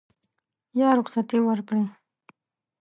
[0.79, 1.83] یا رخصت ورکړي.